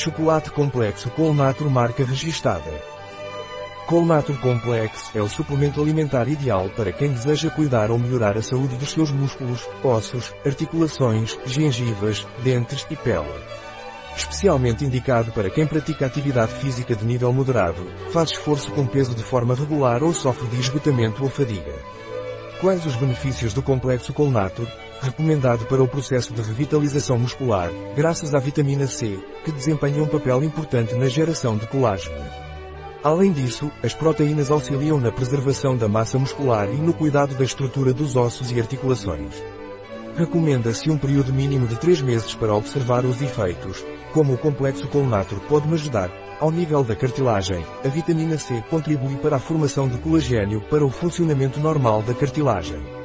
[0.00, 2.72] Chocolate complexo Colnatur marca registada.
[3.86, 8.76] Colnatur Complex é o suplemento alimentar ideal para quem deseja cuidar ou melhorar a saúde
[8.76, 13.28] dos seus músculos, ossos, articulações, gengivas, dentes e pele.
[14.16, 19.22] Especialmente indicado para quem pratica atividade física de nível moderado, faz esforço com peso de
[19.22, 21.74] forma regular ou sofre de esgotamento ou fadiga.
[22.58, 24.66] Quais os benefícios do complexo Colnatur?
[25.00, 30.44] Recomendado para o processo de revitalização muscular, graças à vitamina C, que desempenha um papel
[30.44, 32.22] importante na geração de colágeno.
[33.02, 37.94] Além disso, as proteínas auxiliam na preservação da massa muscular e no cuidado da estrutura
[37.94, 39.42] dos ossos e articulações.
[40.16, 43.82] Recomenda-se um período mínimo de 3 meses para observar os efeitos,
[44.12, 46.10] como o complexo colnatur pode ajudar.
[46.38, 50.90] Ao nível da cartilagem, a vitamina C contribui para a formação de colagênio para o
[50.90, 52.99] funcionamento normal da cartilagem.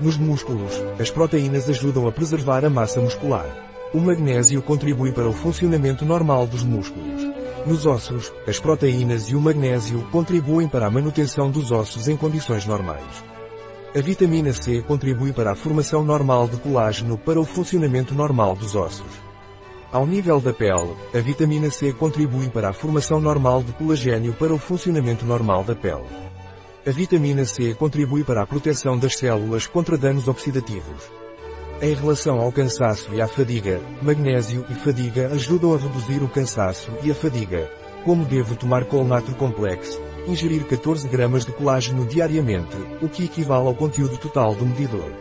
[0.00, 3.46] Nos músculos, as proteínas ajudam a preservar a massa muscular.
[3.92, 7.22] O magnésio contribui para o funcionamento normal dos músculos.
[7.66, 12.64] Nos ossos, as proteínas e o magnésio contribuem para a manutenção dos ossos em condições
[12.64, 13.24] normais.
[13.92, 18.76] A vitamina C contribui para a formação normal de colágeno para o funcionamento normal dos
[18.76, 19.28] ossos.
[19.90, 24.54] Ao nível da pele, a vitamina C contribui para a formação normal de colagênio para
[24.54, 26.27] o funcionamento normal da pele.
[26.88, 31.12] A vitamina C contribui para a proteção das células contra danos oxidativos.
[31.82, 36.90] Em relação ao cansaço e à fadiga, magnésio e fadiga ajudam a reduzir o cansaço
[37.02, 37.70] e a fadiga.
[38.06, 40.00] Como devo tomar Colnatur Complex?
[40.26, 45.12] Ingerir 14 gramas de colágeno diariamente, o que equivale ao conteúdo total do medidor.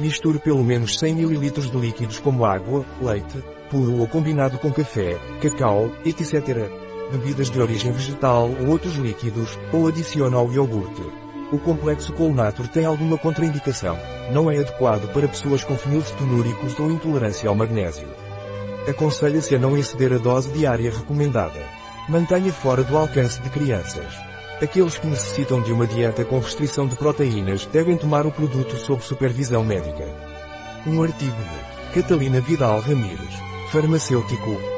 [0.00, 3.38] Misture pelo menos 100 ml de líquidos como água, leite,
[3.70, 9.88] puro ou combinado com café, cacau, etc bebidas de origem vegetal ou outros líquidos, ou
[9.88, 11.02] adiciona ao iogurte.
[11.50, 13.98] O complexo Colnatur tem alguma contraindicação.
[14.30, 18.08] Não é adequado para pessoas com fenilcetonúricos ou intolerância ao magnésio.
[18.86, 21.60] Aconselha-se a não exceder a dose diária recomendada.
[22.08, 24.14] Mantenha fora do alcance de crianças.
[24.60, 29.02] Aqueles que necessitam de uma dieta com restrição de proteínas devem tomar o produto sob
[29.02, 30.04] supervisão médica.
[30.86, 33.34] Um artigo de Catalina Vidal Ramírez,
[33.70, 34.77] farmacêutico,